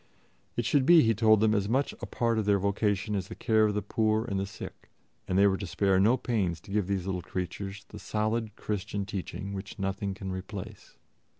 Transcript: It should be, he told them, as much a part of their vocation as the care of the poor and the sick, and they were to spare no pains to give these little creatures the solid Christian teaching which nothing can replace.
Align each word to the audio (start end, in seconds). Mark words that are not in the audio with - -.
It 0.55 0.65
should 0.65 0.87
be, 0.87 1.03
he 1.03 1.13
told 1.13 1.41
them, 1.41 1.53
as 1.53 1.69
much 1.69 1.93
a 2.01 2.07
part 2.07 2.39
of 2.39 2.45
their 2.45 2.57
vocation 2.57 3.13
as 3.15 3.27
the 3.27 3.35
care 3.35 3.65
of 3.65 3.75
the 3.75 3.83
poor 3.83 4.25
and 4.25 4.39
the 4.39 4.47
sick, 4.47 4.89
and 5.27 5.37
they 5.37 5.45
were 5.45 5.57
to 5.57 5.67
spare 5.67 5.99
no 5.99 6.17
pains 6.17 6.59
to 6.61 6.71
give 6.71 6.87
these 6.87 7.05
little 7.05 7.21
creatures 7.21 7.85
the 7.89 7.99
solid 7.99 8.55
Christian 8.55 9.05
teaching 9.05 9.53
which 9.53 9.77
nothing 9.77 10.15
can 10.15 10.31
replace. 10.31 10.95